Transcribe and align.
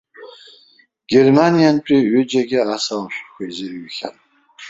Германиантәи 1.11 2.09
ҩыџьагьы 2.11 2.59
асалам 2.75 3.07
шәҟәқәа 3.13 3.41
изырыҩхьан. 3.47 4.15